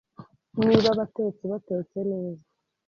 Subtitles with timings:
[0.65, 2.43] niba abatetsi batetse neza.